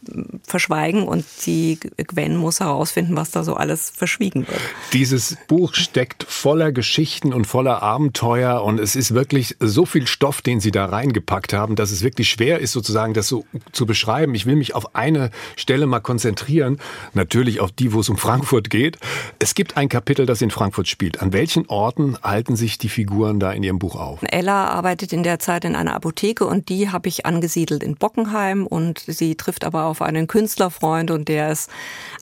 [0.44, 4.60] verschweigen und die Gwen muss herausfinden, was da so alles verschwiegen wird.
[4.94, 10.42] Dieses Buch steckt voller Geschichten und voller Abenteuer und es ist wirklich so viel Stoff,
[10.42, 14.36] den Sie da reingepackt haben, dass es wirklich schwer ist, sozusagen das so zu beschreiben.
[14.36, 16.80] Ich will mich auf eine Stelle mal konzentrieren,
[17.14, 18.98] natürlich auf die, wo es um Frankfurt geht.
[19.40, 21.22] Es gibt ein Kapitel, das in Frankfurt spielt.
[21.22, 24.20] An welchen Orten halten sich die Figuren da in Ihrem Buch auf?
[24.24, 28.66] Ella arbeitet in der Zeit in einer Apotheke und die habe ich angesiedelt in Bockenheim
[28.66, 31.70] und sie trifft aber auf einen Künstlerfreund und der ist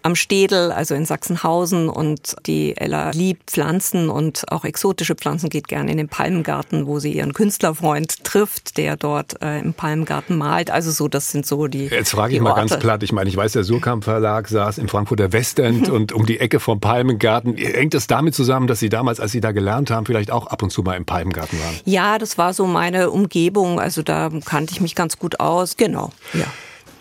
[0.01, 5.67] am Städel, also in Sachsenhausen und die Ella liebt Pflanzen und auch exotische Pflanzen, geht
[5.67, 10.71] gerne in den Palmgarten, wo sie ihren Künstlerfreund trifft, der dort äh, im Palmgarten malt.
[10.71, 12.61] Also so, das sind so die Jetzt frage ich mal Orte.
[12.61, 13.03] ganz platt.
[13.03, 16.59] Ich meine, ich weiß, der Surkamp Verlag saß im Frankfurter Westend und um die Ecke
[16.59, 17.55] vom Palmengarten.
[17.55, 20.63] Hängt das damit zusammen, dass Sie damals, als Sie da gelernt haben, vielleicht auch ab
[20.63, 21.75] und zu mal im Palmengarten waren?
[21.85, 25.77] Ja, das war so meine Umgebung, also da kannte ich mich ganz gut aus.
[25.77, 26.45] Genau, ja.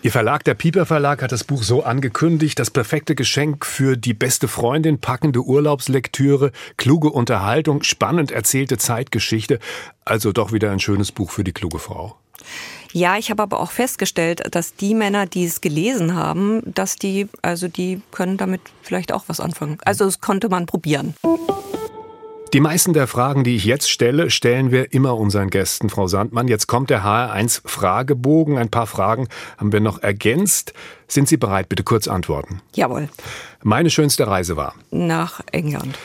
[0.01, 2.57] Ihr Verlag, der Pieper Verlag, hat das Buch so angekündigt.
[2.57, 9.59] Das perfekte Geschenk für die beste Freundin, packende Urlaubslektüre, kluge Unterhaltung, spannend erzählte Zeitgeschichte.
[10.05, 12.15] Also doch wieder ein schönes Buch für die kluge Frau.
[12.93, 17.27] Ja, ich habe aber auch festgestellt, dass die Männer, die es gelesen haben, dass die,
[17.41, 19.79] also die können damit vielleicht auch was anfangen.
[19.83, 21.13] Also das konnte man probieren.
[22.53, 26.47] Die meisten der Fragen, die ich jetzt stelle, stellen wir immer unseren Gästen, Frau Sandmann.
[26.47, 28.57] Jetzt kommt der HR1 Fragebogen.
[28.57, 30.73] Ein paar Fragen haben wir noch ergänzt.
[31.07, 31.69] Sind Sie bereit?
[31.69, 32.61] Bitte kurz antworten.
[32.73, 33.09] Jawohl,
[33.61, 34.73] Meine schönste Reise war.
[34.89, 35.99] nach England.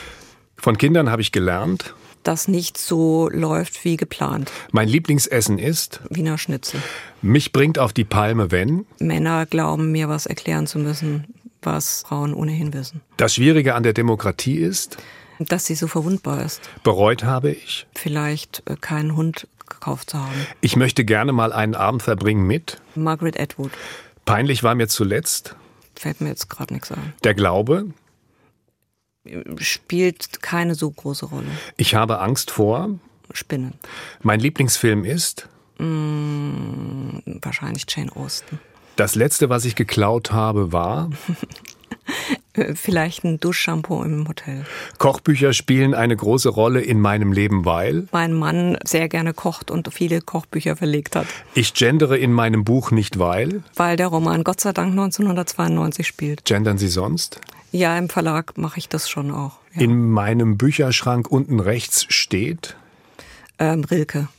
[0.55, 1.95] Von Kindern habe ich gelernt.
[2.21, 4.51] Das nicht so läuft wie geplant.
[4.71, 5.99] Mein Lieblingsessen ist.
[6.09, 6.79] Wiener Schnitzel.
[7.23, 8.85] Mich bringt auf die Palme, wenn.
[8.99, 11.25] Männer glauben, mir was erklären zu müssen,
[11.63, 13.01] was Frauen ohnehin wissen.
[13.17, 14.97] Das Schwierige an der Demokratie ist.
[15.39, 16.61] Dass sie so verwundbar ist.
[16.83, 17.87] Bereut habe ich.
[17.95, 20.47] Vielleicht äh, keinen Hund gekauft zu haben.
[20.61, 22.79] Ich möchte gerne mal einen Abend verbringen mit.
[22.95, 23.71] Margaret Atwood.
[24.25, 25.55] Peinlich war mir zuletzt.
[25.95, 27.13] Fällt mir jetzt gerade nichts ein.
[27.23, 27.87] Der Glaube.
[29.57, 31.47] Spielt keine so große Rolle.
[31.77, 32.91] Ich habe Angst vor.
[33.31, 33.73] Spinnen.
[34.21, 35.49] Mein Lieblingsfilm ist.
[35.77, 38.59] Wahrscheinlich Jane Austen.
[38.95, 41.09] Das letzte, was ich geklaut habe, war.
[42.53, 44.65] Äh, Vielleicht ein Duschshampoo im Hotel.
[44.97, 49.93] Kochbücher spielen eine große Rolle in meinem Leben, weil Mein Mann sehr gerne kocht und
[49.93, 53.63] viele Kochbücher verlegt hat, ich gendere in meinem Buch nicht, weil.
[53.75, 56.45] weil der Roman Gott sei Dank 1992 spielt.
[56.45, 57.41] Gendern Sie sonst?
[57.71, 59.59] Ja, im Verlag mache ich das schon auch.
[59.73, 59.81] Ja.
[59.81, 62.77] In meinem Bücherschrank unten rechts steht.
[63.59, 64.29] ähm, Rilke.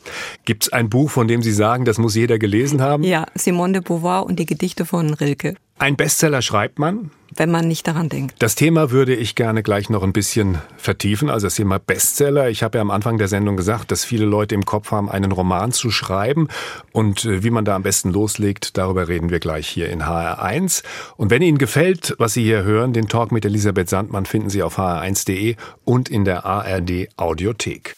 [0.47, 3.03] Gibt es ein Buch, von dem Sie sagen, das muss jeder gelesen haben?
[3.03, 5.57] Ja, Simone de Beauvoir und die Gedichte von Rilke.
[5.79, 7.11] Ein Bestseller schreibt man.
[7.35, 8.37] Wenn man nicht daran denkt.
[8.39, 12.49] Das Thema würde ich gerne gleich noch ein bisschen vertiefen, also das Thema Bestseller.
[12.49, 15.33] Ich habe ja am Anfang der Sendung gesagt, dass viele Leute im Kopf haben, einen
[15.33, 16.49] Roman zu schreiben
[16.93, 20.83] und äh, wie man da am besten loslegt, darüber reden wir gleich hier in HR1.
[21.19, 24.63] Und wenn Ihnen gefällt, was Sie hier hören, den Talk mit Elisabeth Sandmann finden Sie
[24.63, 27.97] auf hr1.de und in der ARD Audiothek.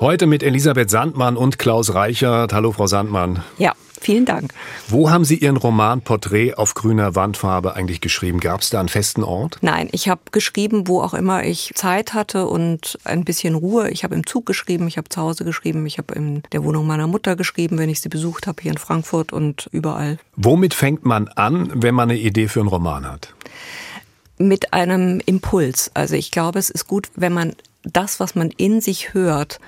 [0.00, 2.52] Heute mit Elisabeth Sandmann und Klaus Reichert.
[2.52, 3.42] Hallo, Frau Sandmann.
[3.56, 3.72] Ja.
[4.00, 4.52] Vielen Dank.
[4.88, 8.40] Wo haben Sie Ihren Roman Porträt auf grüner Wandfarbe eigentlich geschrieben?
[8.40, 9.58] Gab es da einen festen Ort?
[9.60, 13.90] Nein, ich habe geschrieben, wo auch immer ich Zeit hatte und ein bisschen Ruhe.
[13.90, 16.86] Ich habe im Zug geschrieben, ich habe zu Hause geschrieben, ich habe in der Wohnung
[16.86, 20.18] meiner Mutter geschrieben, wenn ich sie besucht habe, hier in Frankfurt und überall.
[20.36, 23.34] Womit fängt man an, wenn man eine Idee für einen Roman hat?
[24.38, 25.90] Mit einem Impuls.
[25.94, 29.58] Also ich glaube, es ist gut, wenn man das, was man in sich hört,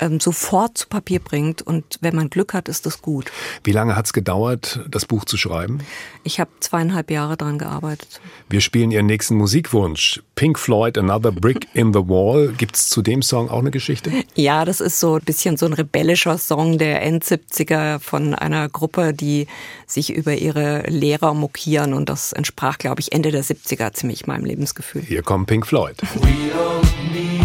[0.00, 1.62] ähm, sofort zu Papier bringt.
[1.62, 3.30] Und wenn man Glück hat, ist das gut.
[3.64, 5.80] Wie lange hat es gedauert, das Buch zu schreiben?
[6.24, 8.20] Ich habe zweieinhalb Jahre dran gearbeitet.
[8.48, 10.22] Wir spielen Ihren nächsten Musikwunsch.
[10.34, 12.52] Pink Floyd, Another Brick in the Wall.
[12.56, 14.12] Gibt es zu dem Song auch eine Geschichte?
[14.34, 19.12] Ja, das ist so ein bisschen so ein rebellischer Song der End-70er von einer Gruppe,
[19.12, 19.46] die
[19.86, 21.92] sich über ihre Lehrer mokieren.
[21.92, 25.02] Und das entsprach, glaube ich, Ende der 70er ziemlich meinem Lebensgefühl.
[25.02, 25.96] Hier kommt Pink Floyd.
[26.20, 27.37] We don't need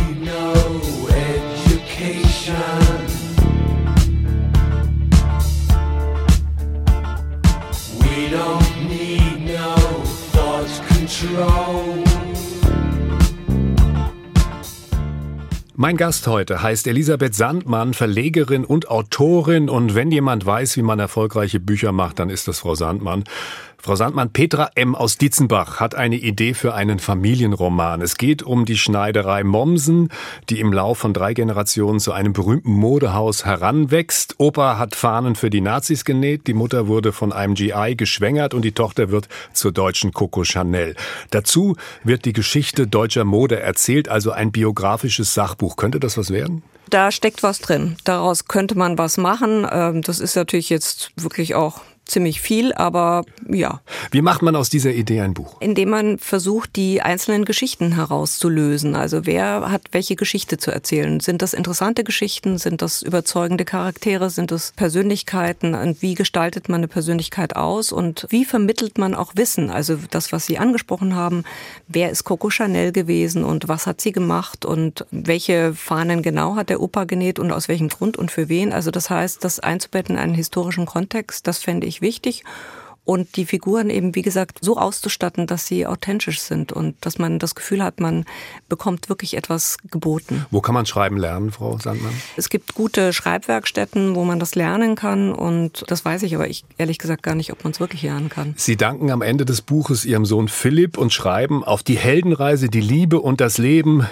[15.83, 19.67] Mein Gast heute heißt Elisabeth Sandmann, Verlegerin und Autorin.
[19.67, 23.25] Und wenn jemand weiß, wie man erfolgreiche Bücher macht, dann ist das Frau Sandmann.
[23.85, 24.95] Frau Sandmann, Petra M.
[24.95, 27.99] aus Dietzenbach hat eine Idee für einen Familienroman.
[27.99, 30.07] Es geht um die Schneiderei Mommsen,
[30.49, 34.35] die im Lauf von drei Generationen zu einem berühmten Modehaus heranwächst.
[34.37, 38.61] Opa hat Fahnen für die Nazis genäht, die Mutter wurde von einem GI geschwängert und
[38.61, 40.95] die Tochter wird zur deutschen Coco Chanel.
[41.31, 45.75] Dazu wird die Geschichte deutscher Mode erzählt, also ein biografisches Sachbuch.
[45.75, 46.63] Könnte das was werden?
[46.89, 47.97] Da steckt was drin.
[48.05, 49.67] Daraus könnte man was machen.
[49.69, 53.81] Ähm, Das ist natürlich jetzt wirklich auch ziemlich viel, aber ja.
[54.11, 55.57] Wie macht man aus dieser Idee ein Buch?
[55.61, 58.95] Indem man versucht, die einzelnen Geschichten herauszulösen.
[58.95, 61.19] Also wer hat welche Geschichte zu erzählen?
[61.19, 62.57] Sind das interessante Geschichten?
[62.57, 64.29] Sind das überzeugende Charaktere?
[64.29, 65.75] Sind das Persönlichkeiten?
[65.75, 67.91] Und wie gestaltet man eine Persönlichkeit aus?
[67.91, 69.69] Und wie vermittelt man auch Wissen?
[69.69, 71.43] Also das, was Sie angesprochen haben.
[71.87, 74.65] Wer ist Coco Chanel gewesen und was hat sie gemacht?
[74.65, 78.73] Und welche Fahnen genau hat der Opa genäht und aus welchem Grund und für wen?
[78.73, 82.43] Also das heißt, das einzubetten in einen historischen Kontext, das fände ich wichtig.
[83.05, 87.37] Und die Figuren eben, wie gesagt, so auszustatten, dass sie authentisch sind und dass man
[87.37, 88.23] das Gefühl hat, man
[88.69, 90.45] bekommt wirklich etwas geboten.
[90.51, 92.13] Wo kann man schreiben lernen, Frau Sandmann?
[92.37, 96.63] Es gibt gute Schreibwerkstätten, wo man das lernen kann und das weiß ich aber ich
[96.77, 98.53] ehrlich gesagt gar nicht, ob man es wirklich lernen kann.
[98.55, 102.81] Sie danken am Ende des Buches Ihrem Sohn Philipp und schreiben auf die Heldenreise, die
[102.81, 104.07] Liebe und das Leben.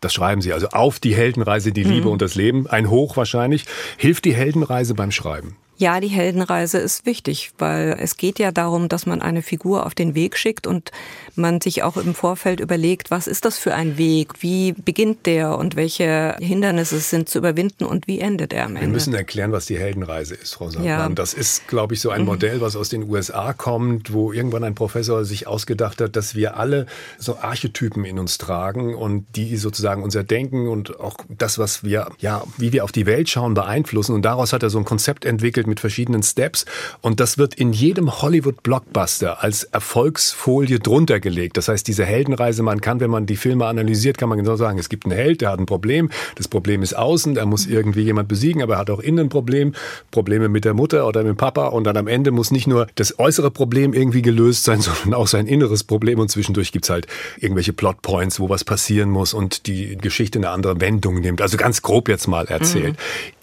[0.00, 2.66] Das schreiben Sie also auf die Heldenreise, die Liebe und das Leben.
[2.66, 3.64] Ein Hoch wahrscheinlich.
[3.96, 5.56] Hilft die Heldenreise beim Schreiben?
[5.78, 9.94] Ja, die Heldenreise ist wichtig, weil es geht ja darum, dass man eine Figur auf
[9.94, 10.90] den Weg schickt und
[11.36, 15.56] man sich auch im Vorfeld überlegt, was ist das für ein Weg, wie beginnt der
[15.56, 18.88] und welche Hindernisse sind zu überwinden und wie endet er am Ende.
[18.88, 20.84] Wir müssen erklären, was die Heldenreise ist, Frau Sandmann.
[20.84, 21.08] Ja.
[21.10, 24.74] Das ist, glaube ich, so ein Modell, was aus den USA kommt, wo irgendwann ein
[24.74, 26.86] Professor sich ausgedacht hat, dass wir alle
[27.18, 32.08] so Archetypen in uns tragen und die sozusagen unser Denken und auch das, was wir,
[32.18, 34.16] ja, wie wir auf die Welt schauen, beeinflussen.
[34.16, 36.64] Und daraus hat er so ein Konzept entwickelt mit verschiedenen Steps.
[37.00, 41.56] Und das wird in jedem Hollywood-Blockbuster als Erfolgsfolie drunter gelegt.
[41.56, 44.78] Das heißt, diese Heldenreise, man kann, wenn man die Filme analysiert, kann man genau sagen,
[44.78, 46.10] es gibt einen Held, der hat ein Problem.
[46.36, 49.28] Das Problem ist außen, der muss irgendwie jemand besiegen, aber er hat auch innen ein
[49.28, 49.72] Problem.
[50.10, 51.66] Probleme mit der Mutter oder mit dem Papa.
[51.66, 55.26] Und dann am Ende muss nicht nur das äußere Problem irgendwie gelöst sein, sondern auch
[55.26, 56.18] sein inneres Problem.
[56.18, 57.06] Und zwischendurch gibt's halt
[57.38, 61.40] irgendwelche Plotpoints, wo was passieren muss und die Geschichte eine andere Wendung nimmt.
[61.40, 62.96] Also ganz grob jetzt mal erzählt.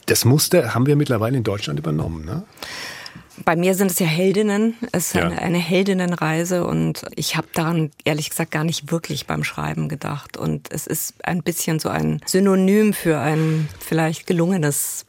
[0.07, 2.25] Das Muster haben wir mittlerweile in Deutschland übernommen.
[2.25, 2.43] Ne?
[3.43, 4.75] Bei mir sind es ja Heldinnen.
[4.91, 5.25] Es ist Ja.
[5.25, 10.37] eine, eine Heldinnenreise und ich habe daran ehrlich gesagt gar nicht wirklich beim Schreiben gedacht.
[10.37, 15.05] Und es ist ein bisschen so ein Synonym für ein vielleicht gelungenes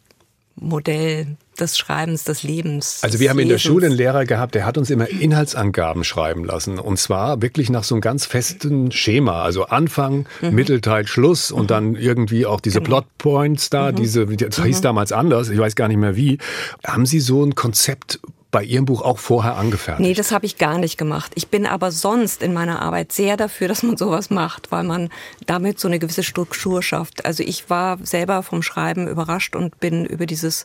[0.57, 3.01] Modell des Schreibens, des Lebens.
[3.03, 3.57] Also wir haben in der.
[3.67, 6.79] Schule einen Lehrer gehabt, der hat uns immer Inhaltsangaben schreiben lassen.
[6.79, 9.43] Und zwar wirklich nach so einem ganz festen Schema.
[9.43, 15.13] Also Anfang, Mittelteil, Schluss und dann irgendwie auch diese Plotpoints da, diese, das hieß damals
[15.13, 16.39] anders, ich weiß gar nicht mehr wie.
[16.87, 20.01] Haben Sie so ein Konzept bei Ihrem Buch auch vorher angefertigt?
[20.01, 21.33] Nee, das habe ich gar nicht gemacht.
[21.35, 25.11] Ich bin aber sonst in meiner Arbeit sehr dafür, dass man sowas macht, weil man
[25.47, 27.27] damit so eine gewisse Struktur schafft.
[27.27, 30.65] Also ich war selber vom Schreiben überrascht und bin über dieses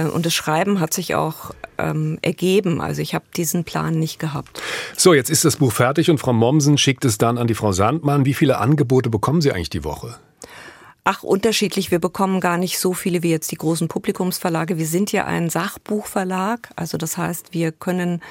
[0.00, 2.80] und das Schreiben hat sich auch ähm, ergeben.
[2.80, 4.62] Also ich habe diesen Plan nicht gehabt.
[4.96, 7.72] So, jetzt ist das Buch fertig und Frau Mommsen schickt es dann an die Frau
[7.72, 8.24] Sandmann.
[8.24, 10.16] Wie viele Angebote bekommen Sie eigentlich die Woche?
[11.04, 11.90] Ach, unterschiedlich.
[11.90, 14.78] Wir bekommen gar nicht so viele wie jetzt die großen Publikumsverlage.
[14.78, 16.70] Wir sind ja ein Sachbuchverlag.
[16.76, 18.22] Also das heißt, wir können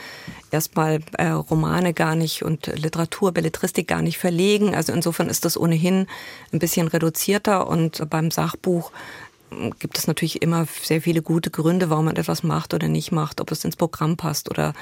[0.51, 4.73] erstmal äh, Romane gar nicht und Literatur, Belletristik gar nicht verlegen.
[4.73, 6.07] Also insofern ist das ohnehin
[6.53, 8.93] ein bisschen reduzierter und beim Sachbuch
[9.79, 13.41] gibt es natürlich immer sehr viele gute Gründe, warum man etwas macht oder nicht macht,
[13.41, 14.73] ob es ins Programm passt oder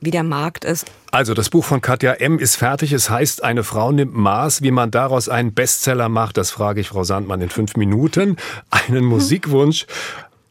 [0.00, 0.86] wie der Markt ist.
[1.10, 2.38] Also das Buch von Katja M.
[2.38, 2.92] ist fertig.
[2.92, 4.62] Es heißt, eine Frau nimmt Maß.
[4.62, 8.36] Wie man daraus einen Bestseller macht, das frage ich Frau Sandmann in fünf Minuten.
[8.70, 9.86] Einen Musikwunsch,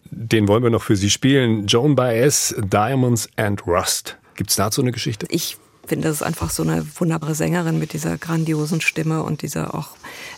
[0.09, 1.67] den wollen wir noch für Sie spielen.
[1.67, 4.17] Joan Baez, Diamonds and Rust.
[4.35, 5.27] Gibt's dazu eine Geschichte?
[5.29, 5.57] Ich
[5.87, 9.89] finde, das ist einfach so eine wunderbare Sängerin mit dieser grandiosen Stimme und dieser auch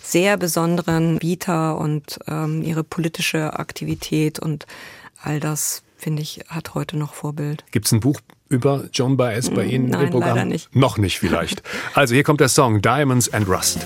[0.01, 4.65] sehr besonderen Vita und ähm, ihre politische Aktivität und
[5.21, 7.63] all das, finde ich, hat heute noch Vorbild.
[7.71, 10.35] Gibt's ein Buch über Joan Baez bei Ihnen nein, im Programm?
[10.35, 10.75] leider nicht.
[10.75, 11.61] Noch nicht vielleicht.
[11.93, 13.85] Also hier kommt der Song Diamonds and Rust.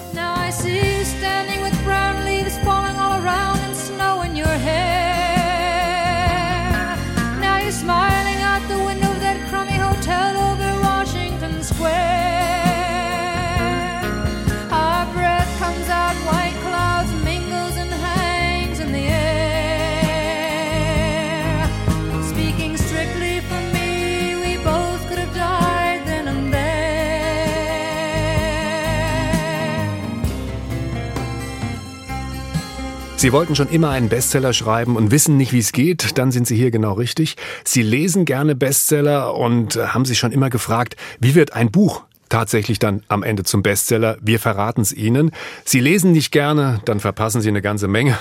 [33.24, 36.46] Sie wollten schon immer einen Bestseller schreiben und wissen nicht, wie es geht, dann sind
[36.46, 37.38] Sie hier genau richtig.
[37.64, 42.04] Sie lesen gerne Bestseller und äh, haben sich schon immer gefragt, wie wird ein Buch
[42.28, 44.18] tatsächlich dann am Ende zum Bestseller?
[44.20, 45.32] Wir verraten es Ihnen.
[45.64, 48.18] Sie lesen nicht gerne, dann verpassen Sie eine ganze Menge.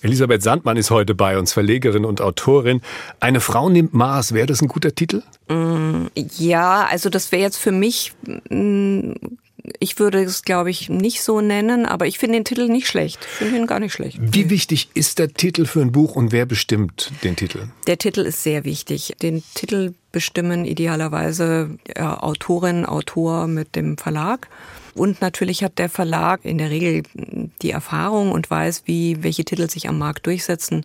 [0.00, 2.80] Elisabeth Sandmann ist heute bei uns, Verlegerin und Autorin.
[3.20, 5.22] Eine Frau nimmt Maß, wäre das ein guter Titel?
[6.38, 8.14] Ja, also das wäre jetzt für mich,
[8.48, 9.12] mm,
[9.78, 13.18] ich würde es, glaube ich, nicht so nennen, aber ich finde den Titel nicht schlecht.
[13.20, 14.18] Ich finde ihn gar nicht schlecht.
[14.20, 17.68] Wie wichtig ist der Titel für ein Buch und wer bestimmt den Titel?
[17.86, 19.14] Der Titel ist sehr wichtig.
[19.22, 24.48] Den Titel bestimmen idealerweise ja, Autorin, Autor mit dem Verlag.
[24.94, 27.02] Und natürlich hat der Verlag in der Regel
[27.60, 30.84] die Erfahrung und weiß, wie welche Titel sich am Markt durchsetzen.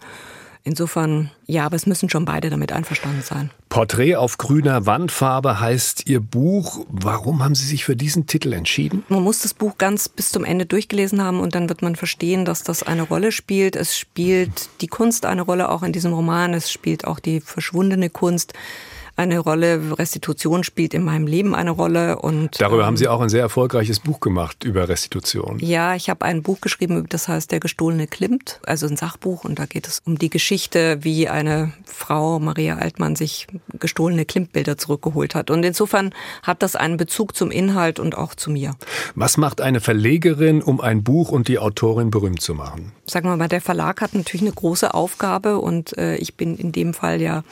[0.64, 3.50] Insofern, ja, aber es müssen schon beide damit einverstanden sein.
[3.70, 6.86] Porträt auf grüner Wandfarbe heißt Ihr Buch.
[6.90, 9.04] Warum haben Sie sich für diesen Titel entschieden?
[9.10, 12.46] Man muss das Buch ganz bis zum Ende durchgelesen haben und dann wird man verstehen,
[12.46, 13.76] dass das eine Rolle spielt.
[13.76, 16.54] Es spielt die Kunst eine Rolle auch in diesem Roman.
[16.54, 18.54] Es spielt auch die verschwundene Kunst
[19.16, 19.98] eine Rolle.
[19.98, 23.42] Restitution spielt in meinem Leben eine Rolle und Darüber ähm, haben Sie auch ein sehr
[23.42, 25.60] erfolgreiches Buch gemacht über Restitution.
[25.60, 29.60] Ja, ich habe ein Buch geschrieben, das heißt Der gestohlene Klimt, also ein Sachbuch und
[29.60, 33.48] da geht es um die Geschichte, wie eine Frau, Maria Altmann, sich
[33.80, 35.52] gestohlene Klimtbilder zurückgeholt hat.
[35.52, 38.76] Und insofern hat das einen Bezug zum Inhalt und auch zu mir.
[39.16, 42.92] Was macht eine Verlegerin, um ein Buch und die Autorin berühmt zu machen?
[43.06, 46.72] Sagen wir mal, der Verlag hat natürlich eine große Aufgabe und äh, ich bin in
[46.72, 47.44] dem Fall ja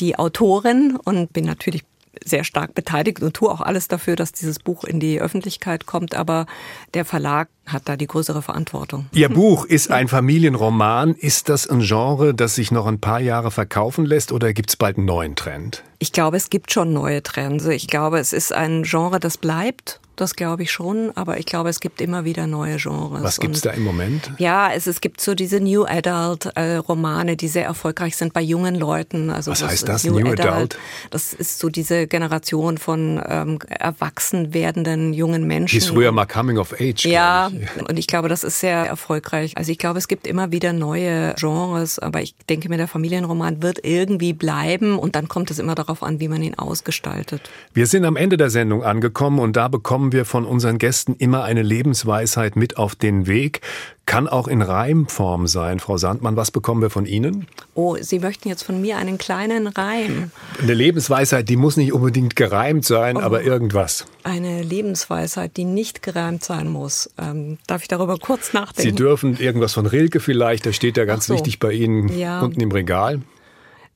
[0.00, 1.84] die Autorin und bin natürlich
[2.24, 6.14] sehr stark beteiligt und tue auch alles dafür, dass dieses Buch in die Öffentlichkeit kommt.
[6.14, 6.46] Aber
[6.94, 9.06] der Verlag hat da die größere Verantwortung.
[9.12, 11.14] Ihr Buch ist ein Familienroman.
[11.14, 14.76] Ist das ein Genre, das sich noch ein paar Jahre verkaufen lässt oder gibt es
[14.76, 15.82] bald einen neuen Trend?
[15.98, 17.66] Ich glaube, es gibt schon neue Trends.
[17.66, 20.00] Ich glaube, es ist ein Genre, das bleibt.
[20.16, 23.22] Das glaube ich schon, aber ich glaube, es gibt immer wieder neue Genres.
[23.22, 24.32] Was gibt's Und da im Moment?
[24.38, 28.40] Ja, es, es gibt so diese New Adult äh, Romane, die sehr erfolgreich sind bei
[28.40, 29.28] jungen Leuten.
[29.28, 30.78] Also Was heißt das, New Adult?
[31.10, 35.74] Das ist so diese Generation von ähm, erwachsen werdenden jungen Menschen.
[35.74, 37.04] Hieß früher mal Coming of Age.
[37.04, 37.88] Ja, ich.
[37.88, 39.56] und ich glaube, das ist sehr erfolgreich.
[39.56, 43.62] Also ich glaube, es gibt immer wieder neue Genres, aber ich denke mir, der Familienroman
[43.62, 47.42] wird irgendwie bleiben und dann kommt es immer darauf an, wie man ihn ausgestaltet.
[47.74, 51.44] Wir sind am Ende der Sendung angekommen und da bekommen wir von unseren Gästen immer
[51.44, 53.60] eine Lebensweisheit mit auf den Weg.
[54.06, 55.80] Kann auch in Reimform sein.
[55.80, 57.48] Frau Sandmann, was bekommen wir von Ihnen?
[57.74, 60.30] Oh, Sie möchten jetzt von mir einen kleinen Reim.
[60.62, 64.04] Eine Lebensweisheit, die muss nicht unbedingt gereimt sein, aber irgendwas.
[64.22, 67.10] Eine Lebensweisheit, die nicht gereimt sein muss.
[67.18, 68.96] Ähm, darf ich darüber kurz Sie nachdenken?
[68.96, 71.34] dürfen irgendwas von Rilke vielleicht, der steht ja ganz so.
[71.34, 72.40] wichtig bei Ihnen Ja.
[72.42, 73.22] unten im Regal.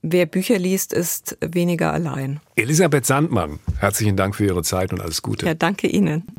[0.02, 2.40] Wer Bücher liest, ist weniger allein.
[2.56, 5.44] Elisabeth Sandmann, herzlichen Dank für Ihre Zeit und alles Gute.
[5.44, 6.24] Ja, danke Ihnen.